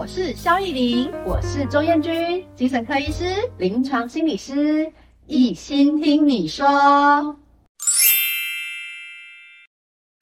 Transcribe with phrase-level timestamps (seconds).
[0.00, 4.90] 我是肖逸林，我是周艳君，精神科医师、临床心理师，
[5.26, 6.66] 一心听你说。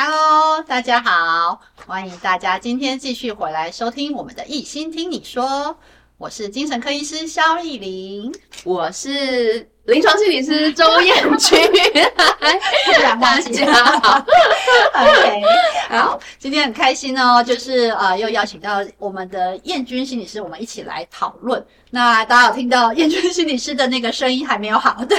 [0.02, 5.44] Hello，大家好，欢迎大家今天继续回来收听我们的《一心听你说》，
[6.18, 9.68] 我是精神科医师肖丽玲，我是。
[9.84, 11.58] 临床心理师周艳君，
[12.14, 14.26] 大家好
[14.92, 15.42] ，OK，
[15.88, 21.64] 好，今天很开心哦，就是呃，又邀请到我们的燕君心理师，我们一起来讨论。
[21.90, 25.18] 那大家有听到燕君心理师的那个声音还没有好，对？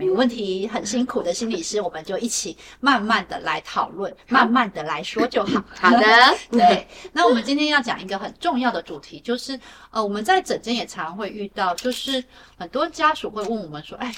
[0.00, 5.62] 没有问题，很辛苦的心理师，我们就一起慢慢的来讨论，慢慢的来说就好。
[5.74, 6.06] 好的，
[6.50, 6.88] 对。
[7.12, 9.60] 那我们今天要讲一个很重要的主题，就是
[9.90, 12.24] 呃，我们在诊间也常会遇到，就是
[12.56, 14.10] 很多家属会问我们说，哎，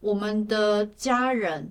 [0.00, 1.70] 我们的家人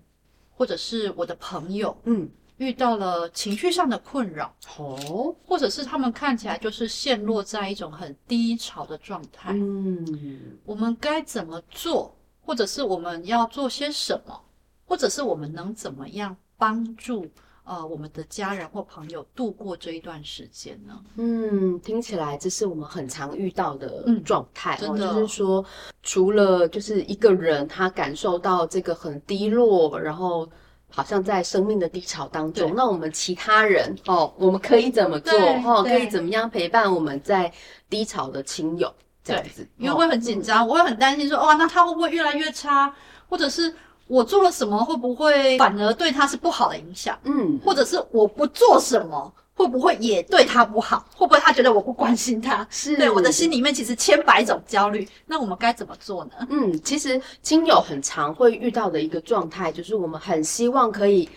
[0.55, 12.15] 或者是我的朋友，嗯，遇到了情绪上的困扰，哦，或者是他们看起来就是陷落在一种很低潮的状态，嗯，我们该怎么做？
[12.46, 14.40] 或者是我们要做些什么，
[14.85, 17.27] 或者是我们能怎么样帮助
[17.63, 21.02] 呃我们的家人或朋友度过这一段时间呢？
[21.15, 25.65] 嗯，听起来这是我们很常遇到的状态，嗯，真的，就是说，
[26.04, 30.48] 除了就是一个人他感受到这个很低落，然后
[30.91, 35.34] 好像在生命的低潮当中，那我们其他人哦，我们可以怎么做？
[35.65, 37.52] 哦，可以怎么样陪伴我们在
[37.90, 38.93] 低潮的亲友？
[39.26, 42.93] 这样子，因为会很紧张，我会很担心说，哇，那他会不会越来越差？
[43.27, 43.73] 或者是
[44.05, 47.18] 我做了什么，会不会反而对他是不好的影响？
[47.23, 51.03] 嗯，或者是我不做什么，会不会也对他不好？
[51.15, 52.65] 会不会他觉得我不关心他？
[52.70, 55.07] 是，对，我的心里面其实千百种焦虑。
[55.26, 56.31] 那我们该怎么做呢？
[56.51, 61.27] 嗯，其实亲友很常会遇到的一个状态，就是我们很希望可以。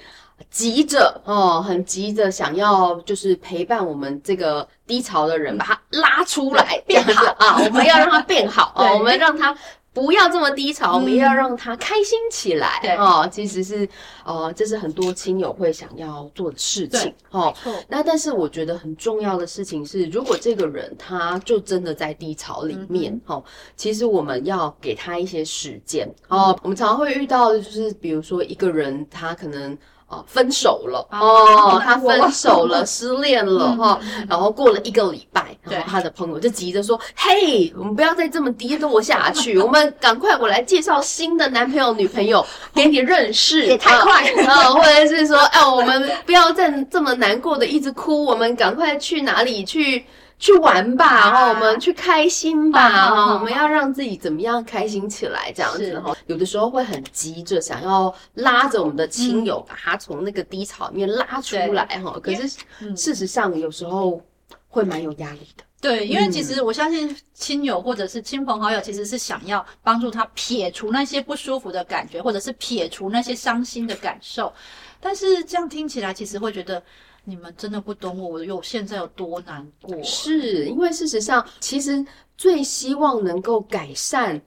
[0.51, 7.61] 急着哦，很急着想要就是陪伴我们这个低潮的人，把他拉出来变好啊！
[7.65, 8.95] 我们要让他变好 啊！
[8.95, 9.57] 我们让他
[9.93, 12.79] 不要这么低潮，我们要让他开心起来。
[12.81, 13.89] 对哦，其实是
[14.25, 17.53] 哦，这是很多亲友会想要做的事情哦。
[17.89, 23.43] 那但是我觉得很重要的事情是，如果这个人他就真的在低潮里面哦，
[23.77, 26.57] 其实我们要给他一些时间哦。
[26.63, 29.77] 我们常常会遇到的就是，比如说一个人他可能。
[30.09, 43.65] 哦，分手了哦，他分手了， 失恋了哈，然后过了一个礼拜，然后他的朋友就急着说：“嘿，我们不要再这么低落下去，我们赶快我来介绍新的男朋友女朋友给你认识。
[43.69, 50.07] ”也太快了，或者是说：“哎，我们不要再这么难过的一直哭，我们赶快去哪里去？”
[50.39, 56.17] 去玩吧，然后我们去开心吧，哈，我们要让自己怎么样开心起来，这样子哈。
[56.27, 62.19] 有的时候会很急着想要拉着我们的亲友，把他从那个低潮里面拉出来，哈。
[62.23, 62.49] 可是
[62.97, 64.23] 事实上有时候
[64.69, 65.65] 会蛮有压力的。
[65.81, 74.53] 对，因为其实我相信亲友或者是亲朋好友其实是想要帮助他撇除那些不舒服的感觉，或者是撇除那些伤心的感受。
[75.01, 76.81] 但是这样听起来，其实会觉得。
[77.29, 80.03] 你们真的不懂我，我有现在有多难过。
[80.03, 82.03] 是因为事实上，其实
[82.39, 84.41] 最希望能够改善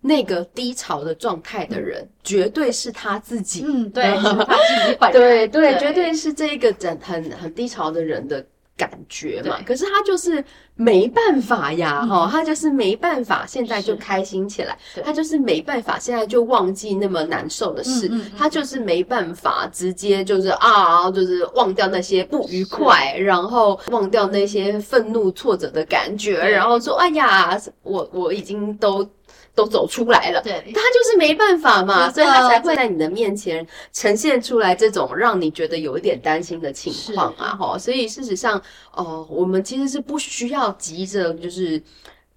[0.00, 3.62] 那个低潮的状态的人，嗯、绝对是他自己。
[3.64, 5.12] 嗯，对， 是他自己本人。
[5.12, 8.44] 对对，对，绝对是这一个整很很低潮的人的。
[8.76, 29.08] 感觉嘛，可是他就是没办法呀，哈，他就是没办法，现在就开心起来，他就是没办法，现在就忘记那么难受的事，他就是没办法直接就是啊，就是忘掉那些不愉快，然后忘掉那些愤怒挫折的感觉，然后说，哎呀，我我已经都。
[29.54, 38.58] 都走出来了，对，他就是没办法嘛，所以他才会在你的面前呈现出来这种让你觉得有一点担心的情况啊，哈，所以事实上，
[38.92, 41.80] 哦、呃，我们其实是不需要急着就是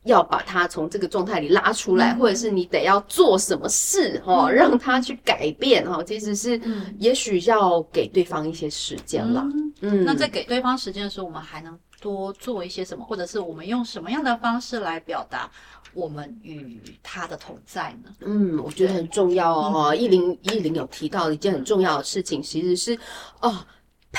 [0.08, 6.60] 要把他从这个状态里拉出来，嗯、或者是你得要做什么事哈，嗯、让他去改变哈，其实是，
[6.98, 15.50] 也许要给对方一些时间了，嗯，嗯，那在给对方时间的时候，我们还能多做一些什么，或者是我们用什么样的方式来表达？
[15.94, 18.12] 我们与他的同在呢？
[18.22, 19.96] 嗯，我觉得很重要哦。
[19.96, 22.98] 一零一零有提到一件很重要的事情，其实是
[23.42, 23.56] 哦。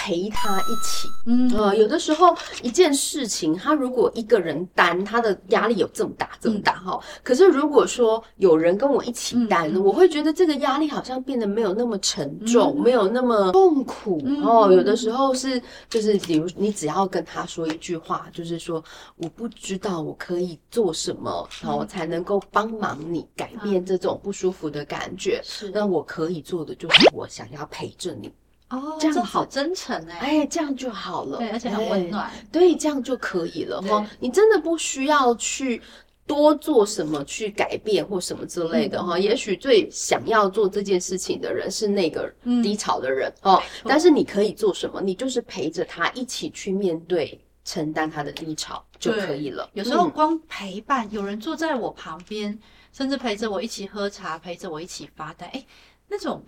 [0.01, 6.99] 陪他一起，嗯，呃，有的时候一件事情，他如果一个人担，他的压力有这么大，这么大哈。
[7.23, 14.71] 可是如果说有人跟我一起担，我会觉得这个压力好像变得没有那么沉重，没有那么痛苦哦。
[14.73, 15.61] 有的时候是，
[15.91, 18.83] 就是比如你只要跟他说一句话，就是说
[19.17, 25.41] 我不知道我可以做什么，然后才能够帮忙你改变这种不舒服的感觉。
[25.43, 28.33] 是，那我可以做的就是我想要陪着你。
[28.71, 34.07] 哦，这样好真诚哎，哎，这样就好了，对，而且很温暖，对，这样就可以了哈。
[34.21, 35.81] 你真的不需要去
[36.27, 39.19] 多做什么去改变或什么之类的哈。
[39.19, 42.33] 也许最想要做这件事情的人是那个
[42.63, 45.01] 低潮的人哦，但是你可以做什么？
[45.01, 47.41] 你就是陪着他一起去面对。
[47.65, 49.69] 承担他的低潮就可以了。
[49.75, 52.59] 有时候光陪伴，嗯、有人坐在我旁边，
[52.95, 55.63] 甚至陪着我一起喝茶，陪着我一起发呆，哎，
[56.09, 56.43] 那种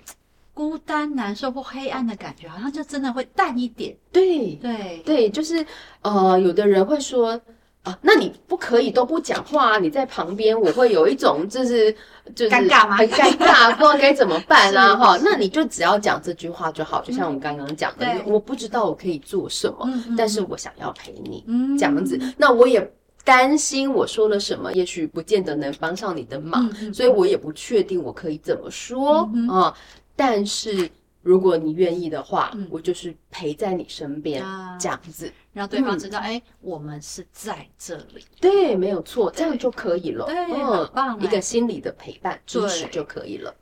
[0.54, 3.96] 孤单、难受或黑暗的感觉，好像就真的会淡一点。
[4.12, 5.64] 对对对，就是
[6.02, 7.40] 呃，有的人会说。
[7.82, 9.78] 啊，那你不可以都不讲话啊？
[9.78, 11.90] 你在旁边，我会有一种就是
[12.36, 12.98] 就是尴尬吗？
[12.98, 14.94] 很尴尬，不知道该怎么办啊！
[15.00, 21.42] 哈，那你就只要讲这句话就好，就像我们刚刚讲的，我不知道我可以做什么，但是我想要陪你，
[21.78, 22.20] 这样子。
[22.36, 22.92] 那我也
[23.24, 29.74] 担心我说了什么，也许不见得能帮上你的忙，所以我也不确定我可以怎么说啊。
[30.20, 30.90] 但是。
[31.22, 38.24] 如果你愿意的话，嗯、我就是陪在你身边，啊、这样子，让对方知道，哎、嗯，我们是在这里。
[38.40, 40.24] 对，没有错，这样就可以了。
[40.24, 43.54] 对，很棒，一个心理的陪伴支持就可以了。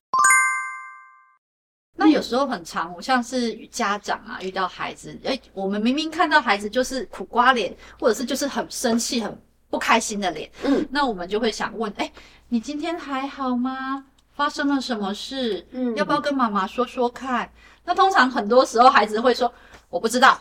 [1.96, 9.37] 那有时候很长，我像是家长啊，遇到孩子，哎，我们明明看到孩子就是苦瓜脸，或者是就是很生气、很
[9.69, 12.12] 不开心的脸，嗯，那我们就会想问，哎，
[12.49, 14.06] 你今天还好吗？
[14.38, 15.67] 发生了什么事？
[15.73, 17.50] 嗯，要不要跟妈妈说说看？
[17.85, 19.52] 那通常很多时候孩子会说
[19.90, 20.40] ：“我不知道，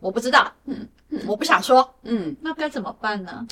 [0.00, 0.88] 我不知道，嗯，
[1.26, 3.46] 我不想说。”嗯，那该怎么办呢？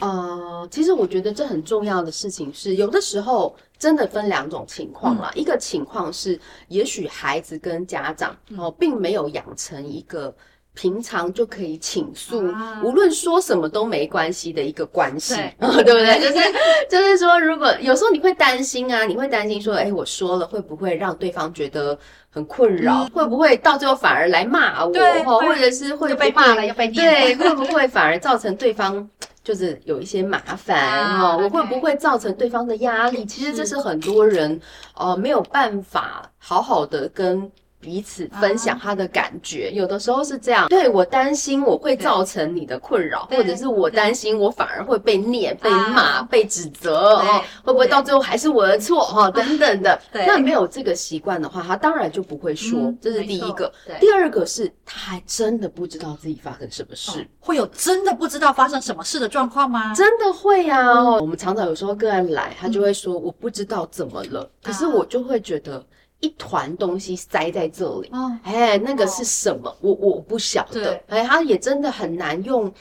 [0.00, 5.30] 呃，其实我觉得这很重要的事情是，有的时候真的分两种情况啦。
[5.36, 10.34] 嗯、一个情况是，也许孩子跟家长哦，并没有养成一个。
[10.80, 16.20] 平常就可以倾诉，啊、无论说什么都没关系的一个关系，对， 不对？
[16.20, 16.52] 就是
[16.88, 21.98] 就是说，如果有时候你会担心啊，你会担心说，哎，我说了会不会让对方觉得
[22.30, 23.02] 很困扰？
[23.02, 24.92] 嗯、会不会到最后反而来骂我？
[25.40, 29.10] 或者是会被骂了又被对，会不会反而造成对方
[29.42, 30.78] 就是有一些麻烦？
[30.78, 33.24] 哈、啊，我会不会造成对方的压力？
[33.24, 34.60] 其实这是很多人
[34.94, 37.50] 呃没有办法好好的跟。
[37.80, 40.68] 彼此分享他的感觉，有的时候是这样。
[40.68, 49.30] 对，我担心我会造成你的困扰，或者是我担心我反而会被念、被骂、被指责哦，会不会到最后还是我的错哈？
[49.30, 49.98] 等等的。
[50.12, 52.92] 那没有这个习惯的话，他当然就不会说。
[53.00, 53.72] 这是第一个。
[54.00, 59.94] 第二个是他还真的不知道自己发生什么事，会有真的不知道发生什么事的状况吗？
[59.94, 61.00] 真的会呀。
[61.20, 65.84] 我们常常有时候个案来，他就会说我不知道怎么了，可是我就会觉得。
[66.20, 69.70] 一团东西塞在这里，哦、哎，那个是什么？
[69.70, 70.82] 哦、我我不晓得。
[70.82, 72.72] 对哎，他也真的很难用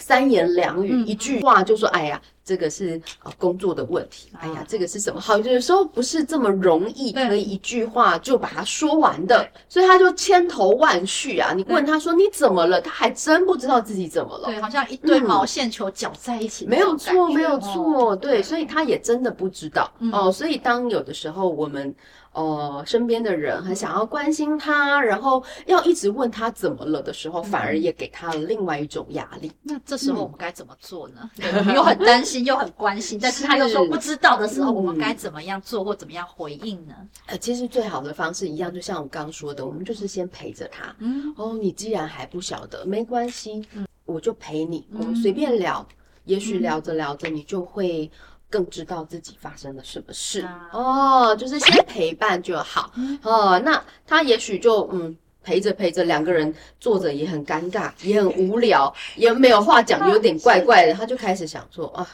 [0.00, 4.30] 三言两语、嗯、一句话就说：“哎呀，这个是啊工作的问题。
[4.32, 5.20] 啊”哎呀，这个是什么？
[5.20, 11.52] 好，有时候不是这么容易可以一句话就把它说完的，所以他就千头万绪啊！
[11.54, 14.46] 你问他说你怎么了，他还真不知道自己怎么了。
[14.46, 18.16] 对，好像一堆毛线球搅在一起、嗯，没有错，没有错。
[18.16, 20.32] 对，所以他也真的不知道、嗯、哦。
[20.32, 21.94] 所以当有的时候我们。
[22.32, 29.50] 哦、呃，身边的人很想要关心他，然后要一直问他怎么了的时候，反而也给他了另外一种压力。
[29.64, 31.28] 那这时候我们该怎么做呢？
[31.58, 36.94] 我们又很担心，又很关心， 但是他又说不知道的时候，我们该怎么样做或怎么样回应呢？
[37.26, 40.94] 呃，其实最好的方式一样，就像我刚说的，我们就是先陪着他。
[41.00, 45.84] 嗯，哦，你既然还不晓得，没关系，嗯，我就陪你，我们随便聊，
[46.24, 48.08] 也许聊着聊着，你就会。
[48.52, 53.56] 更知道自己发生了什么事哦，就是先陪伴就好哦。
[53.60, 62.06] 那他也许就嗯陪着陪着，两个人坐着也很尴尬， 也很无聊，也没有话讲，有点怪怪的，他就开始想说啊。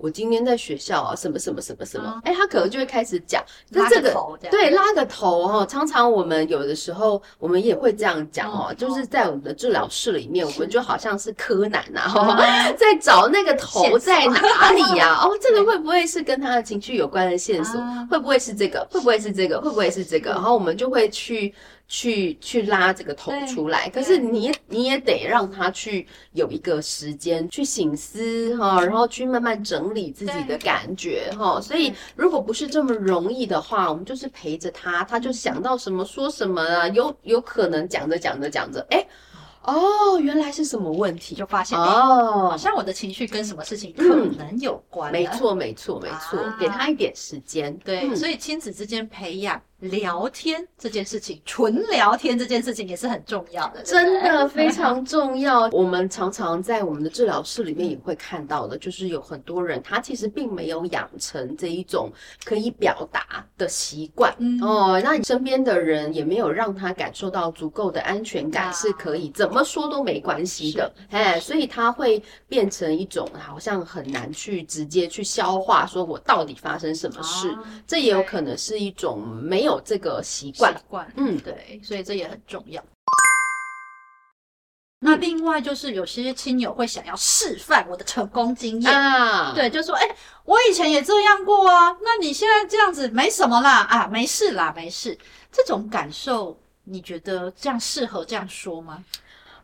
[0.00, 4.14] 我今天在学校啊，什么什么什么什么，哎，他可能就会开始讲，那这个
[4.48, 12.02] 对拉个头哈，常常我们有的时候我们也会这样讲哦，就是在我们的治疗室里面，我们就好像是柯南呐，
[12.78, 15.18] 在找那个头在哪里呀？
[15.20, 17.80] 哦，这个会不会是跟他的情绪有关的线索？
[18.08, 18.86] 会不会是这个？
[18.92, 19.60] 会不会是这个？
[19.60, 20.30] 会不会是这个？
[20.30, 21.52] 然后我们就会去。
[21.88, 31.60] 去去拉这个头出来，可是你你也得让他去有一个时间去醒思哈，然后去慢慢整理自己的感觉哈。
[31.60, 39.06] 所以如果不是这么容易的话，我们就是陪着他，他就想到什么说什么啊，有有可能讲着讲着讲着，哎。
[39.62, 41.34] 哦，原来是什么问题？
[41.34, 44.02] 就发现哦，好像我的情绪跟什么事情可
[44.38, 45.12] 能有关。
[45.12, 47.76] 没错，没错，没错，给他一点时间。
[47.84, 55.68] 对，所以亲子之间培养聊天这件事情，纯聊天这件事情也是很重要的，真的非常重要。
[55.72, 62.10] 我们常常在我们的治疗室里面也会看到的，就是有很多人他其实并没有养成这一种
[62.44, 65.00] 可以表达的习惯、嗯、哦。
[65.04, 70.92] 那你身边的人也没有让他感受到足够的安全感，是可以怎么说都没关系的。
[71.10, 77.48] 哎，所以他会变成一种好像很难去直接去消化，说我到底发生什么事？
[77.50, 79.67] 啊、这也有可能是一种没有。
[79.68, 82.82] 有这个习惯，习惯，嗯，对，所以这也很重要。
[85.00, 95.16] 那另外就是有些亲友会想要示范我的成功经验啊，对，就说，哎，我以前也这样过啊，那你现在这样子没什么啦，啊，没事啦，没事。
[95.52, 99.04] 这种感受，你觉得这样适合这样说吗？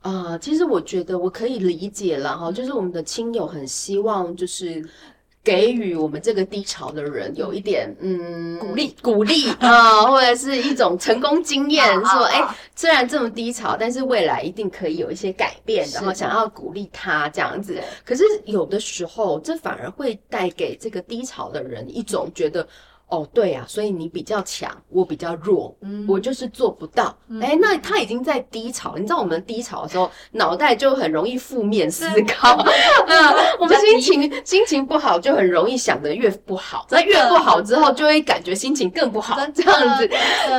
[0.03, 4.89] 啊、呃，其实我觉得我可以理解了哈，就是我们的亲友很希望就是。
[5.45, 17.79] 给予我们这个低潮的人有一点嗯鼓励鼓励啊、呃， 或者是一种成功经验，说哎、欸，虽然这么低潮，但是未来一定可以有一些改变，然后想要鼓励他这样子。
[18.05, 22.67] 可是有的时候，这反而会带给这个低潮的人一种觉得。
[23.09, 27.17] 哦，对呀、啊，所以你比较强，我比较弱，嗯，我就是做不到。
[27.41, 32.57] 哎、嗯，那他已经在低潮，你知道我们低潮的时候，脑袋就很容易负面思考，
[33.07, 40.09] 嗯，我们心情心情不好，就很容易想得越不好，那越不好之后，就会感觉心情更不好，这样子，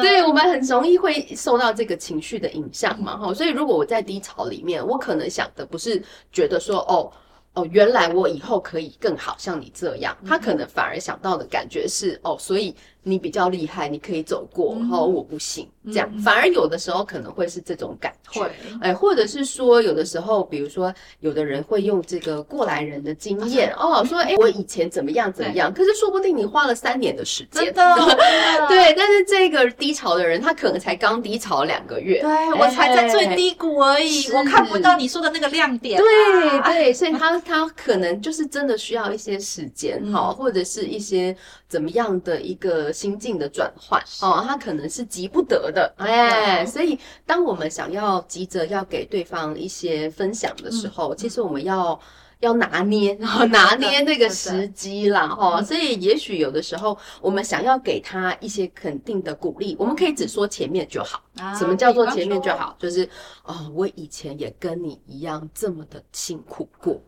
[0.01, 7.11] 对，我们很容易会受到这个情绪的影响嘛，哈，所以如果我在低潮里面，我可能想的不是觉得说，哦。
[7.55, 12.75] 哦，原来我以后可以更好，像你这样，他可能反而想到的感觉是，哦，所以。
[13.07, 27.95] 你比较厉害，你可以走过，然、嗯、后我不行，这样、嗯、反而有的时候可能会是这种感觉，会，哎，或者是说有的时候，比如说有的人会用这个过来人的经验、 嗯、哦，说哎，我以前怎么样怎么样，可是说不定你花了三年的时间，真的，
[28.67, 42.91] 对，但是这个低潮的人，他可能才刚低潮两个月，对，我才在最低谷而已，我看不到你说的那个亮点、啊，对对，所以他他可能就是真的需要一些时间哈、嗯，或者是一些怎么样的一个。
[42.95, 51.99] 心境的转换哦，他可能是急不得的，哎，所以当我们想要急着要给对方一些分享的时候，嗯、其实我们要
[52.39, 55.61] 要拿捏，然后拿捏那个时机啦，哈。
[55.61, 61.21] 所以也许有的时候，我们想要给他一些肯定的鼓励，我们可以只说前面就好。
[61.37, 62.75] 啊、什么叫做前面就好？
[62.79, 63.07] 就是
[63.43, 67.01] 哦，我以前也跟你一样这么的辛苦过。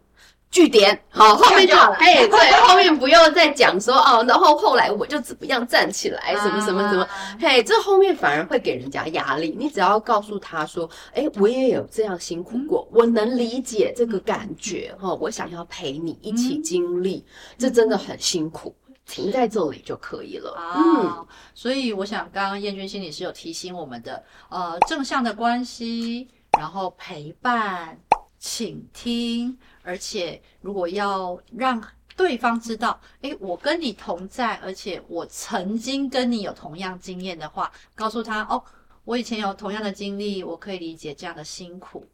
[0.49, 1.95] 句点，好，后面就好了。
[1.97, 7.07] 哎，对， 后面不用再讲说哦，然后后来我就怎么样站起来，什么什么什么，
[7.39, 9.55] 嘿，这后面反而会给人家压力。
[9.59, 17.25] 你只要告诉他说，哎，我也有这样辛苦过，我能理解这个感觉哈，我想要陪你一起经历，
[17.57, 18.73] 这真的很辛苦，
[19.05, 20.55] 停在这里就可以了。
[20.75, 27.99] 嗯，所以我想，刚刚彦君心理师有提醒我们的，呃，正向的关系，然后陪伴。
[28.39, 31.81] 倾听，而且如果要让
[32.17, 38.61] 对方知道，诶，我跟你同在，而且我曾经跟你有同样经验的话，告诉他哦，
[39.05, 42.05] 我以前有同样的经历，我可以理解这样的辛苦，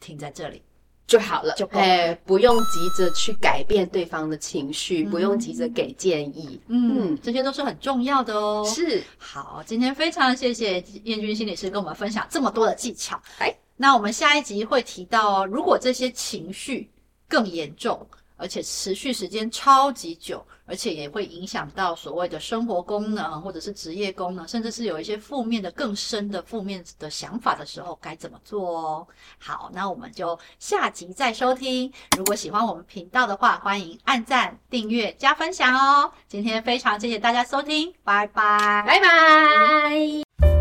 [0.00, 0.60] 停在这里。
[1.06, 8.64] 就好了，就诶，不用急着去改变对方的情绪，嗯、不用急着给建议，嗯，嗯，这些都是很重要的哦。
[8.66, 13.54] 是，好，今天非常谢谢燕君心理师跟我们分享这么多的技巧，哎。
[13.76, 16.88] 那我们下一集会提到哦，如果这些情绪
[17.28, 29.06] 更严重，而且持续时间超级久，而且也会影响到所谓的生活功能或者是职业功能，甚至是有一些负面的、更深的负面的想法的时候，该怎么做哦？
[29.38, 31.92] 好，那我们就下集再收听。
[32.16, 36.12] 如果喜欢我们频道的话，欢迎按赞、订阅、加分享哦。
[36.28, 40.53] 今天非常谢谢大家收听，拜拜，拜拜。